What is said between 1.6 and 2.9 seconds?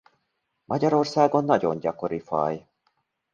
gyakori faj.